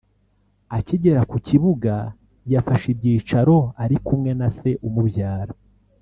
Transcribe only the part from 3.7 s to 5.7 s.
ari kumwe na se umubyara